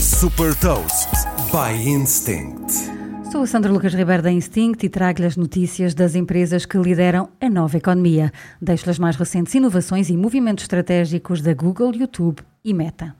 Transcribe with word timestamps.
Super 0.00 0.54
Toast 0.56 1.08
by 1.50 1.88
Instinct. 1.88 2.70
Sou 3.32 3.42
a 3.42 3.46
Sandra 3.46 3.72
Lucas 3.72 3.94
Ribeiro 3.94 4.22
da 4.22 4.30
Instinct 4.30 4.84
e 4.84 4.88
trago-lhe 4.90 5.26
as 5.26 5.36
notícias 5.36 5.94
das 5.94 6.14
empresas 6.14 6.66
que 6.66 6.76
lideram 6.76 7.30
a 7.40 7.48
nova 7.48 7.78
economia. 7.78 8.30
Deixo-lhe 8.60 8.90
as 8.90 8.98
mais 8.98 9.16
recentes 9.16 9.54
inovações 9.54 10.10
e 10.10 10.16
movimentos 10.16 10.64
estratégicos 10.64 11.40
da 11.40 11.54
Google, 11.54 11.94
YouTube 11.94 12.42
e 12.62 12.74
Meta. 12.74 13.16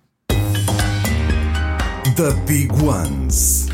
The 2.17 2.33
Big 2.47 2.71
Ones. 2.83 3.67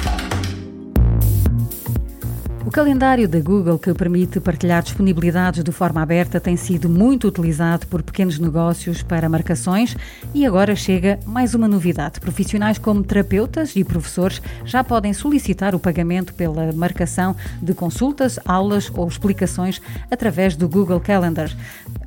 O 2.65 2.71
calendário 2.71 3.27
da 3.27 3.41
Google, 3.41 3.79
que 3.79 3.93
permite 3.95 4.39
partilhar 4.39 4.83
disponibilidades 4.83 5.65
de 5.65 5.73
forma 5.73 6.03
aberta, 6.03 6.39
tem 6.39 6.57
sido 6.57 6.91
muito 6.91 7.27
utilizado 7.27 7.87
por 7.87 8.03
pequenos 8.03 8.39
negócios 8.39 9.03
para 9.03 9.31
marcações 9.31 9.97
e 10.35 10.45
agora 10.45 10.77
chega 10.77 11.19
mais 11.25 11.55
uma 11.55 11.67
novidade. 11.67 12.21
Profissionais 12.21 12.77
como 12.77 13.03
terapeutas 13.03 13.75
e 13.77 13.83
professores 13.83 14.43
já 14.65 14.85
podem 14.85 15.15
solicitar 15.15 15.75
o 15.75 15.81
pagamento 15.81 16.35
pela 16.35 16.71
marcação 16.73 17.35
de 17.63 17.73
consultas, 17.73 18.39
aulas 18.45 18.91
ou 18.95 19.09
explicações 19.09 19.81
através 20.11 20.55
do 20.55 20.69
Google 20.69 21.01
Calendar. 21.01 21.51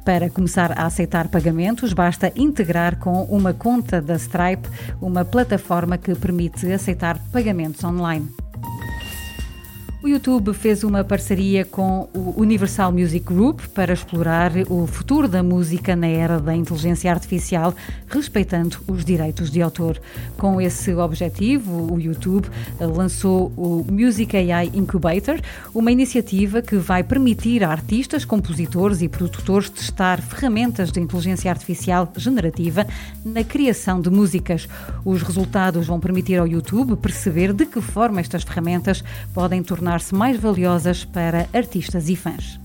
Para 0.06 0.30
começar 0.30 0.72
a 0.78 0.86
aceitar 0.86 1.30
pagamentos, 1.30 1.94
basta 1.94 2.32
integrar 2.36 2.98
com 2.98 3.24
uma 3.24 3.54
conta 3.54 4.00
da 4.00 4.16
Stripe, 4.16 4.70
uma 5.02 5.26
plataforma 5.26 5.98
que 5.98 6.14
permite 6.14 6.72
aceitar 6.72 7.18
pagamentos 7.32 7.84
online. 7.84 8.43
O 10.04 10.08
YouTube 10.10 10.54
fez 10.54 10.84
uma 10.84 11.02
parceria 11.02 11.64
com 11.64 12.10
o 12.14 12.34
Universal 12.36 12.92
Music 12.92 13.26
Group 13.26 13.62
para 13.74 13.94
explorar 13.94 14.52
o 14.70 14.86
futuro 14.86 15.30
da 15.30 15.42
música 15.42 15.96
na 15.96 16.08
era 16.08 16.42
da 16.42 16.54
inteligência 16.54 17.10
artificial, 17.10 17.74
respeitando 18.10 18.80
os 18.86 19.06
direitos 19.06 19.50
de 19.50 19.62
autor. 19.62 19.98
Com 20.38 20.60
esse 20.60 20.94
objetivo, 20.94 21.94
o 21.94 21.98
YouTube 22.02 22.50
lançou 22.82 23.54
o 23.56 23.86
Music 23.90 24.36
AI 24.36 24.72
Incubator, 24.74 25.40
uma 25.74 25.90
iniciativa 25.90 26.62
que 26.62 26.76
vai 26.76 27.02
permitir 27.02 27.64
a 27.64 27.70
artistas, 27.70 28.26
compositores 28.26 29.02
e 29.02 29.08
produtores 29.08 29.70
testar 29.70 30.22
ferramentas 30.22 30.92
de 30.92 31.00
inteligência 31.00 31.50
artificial 31.50 32.12
generativa 32.18 32.86
na 33.24 33.46
criação 33.46 34.02
de 34.02 34.10
músicas. 34.10 34.68
Os 35.06 35.22
resultados 35.22 35.88
vão 35.88 36.02
permitir 36.02 36.40
ao 36.40 36.48
YouTube 36.48 36.98
perceber 36.98 37.54
de 37.54 37.66
que 37.66 37.80
forma 37.80 38.20
estas 38.20 38.44
ferramentas 38.44 39.02
podem 39.34 39.64
tornar 39.64 39.93
tornar-se 39.94 40.16
mais 40.16 40.40
valiosas 40.40 41.06
para 41.06 41.48
artistas 41.54 42.10
e 42.10 42.16
fãs. 42.16 42.60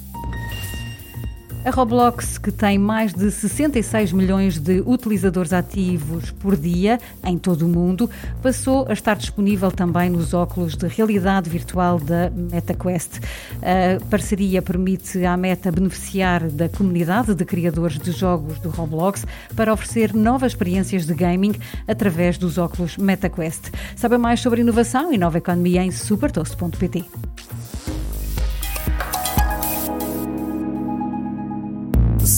A 1.64 1.70
Roblox, 1.70 2.38
que 2.38 2.52
tem 2.52 2.78
mais 2.78 3.12
de 3.12 3.30
66 3.30 4.12
milhões 4.12 4.58
de 4.58 4.80
utilizadores 4.86 5.52
ativos 5.52 6.30
por 6.30 6.56
dia 6.56 7.00
em 7.24 7.36
todo 7.36 7.66
o 7.66 7.68
mundo, 7.68 8.08
passou 8.40 8.86
a 8.88 8.92
estar 8.92 9.16
disponível 9.16 9.70
também 9.70 10.08
nos 10.08 10.32
óculos 10.32 10.76
de 10.76 10.86
realidade 10.86 11.50
virtual 11.50 11.98
da 11.98 12.30
MetaQuest. 12.30 13.20
A 13.60 14.02
parceria 14.08 14.62
permite 14.62 15.24
à 15.24 15.36
Meta 15.36 15.70
beneficiar 15.72 16.48
da 16.48 16.68
comunidade 16.68 17.34
de 17.34 17.44
criadores 17.44 17.98
de 17.98 18.12
jogos 18.12 18.58
do 18.60 18.70
Roblox 18.70 19.26
para 19.54 19.72
oferecer 19.72 20.14
novas 20.14 20.52
experiências 20.52 21.06
de 21.06 21.12
gaming 21.12 21.54
através 21.86 22.38
dos 22.38 22.56
óculos 22.56 22.96
MetaQuest. 22.96 23.72
Sabe 23.96 24.16
mais 24.16 24.40
sobre 24.40 24.60
inovação 24.60 25.12
e 25.12 25.18
nova 25.18 25.38
economia 25.38 25.82
em 25.82 25.90
supertoast.pt. 25.90 27.27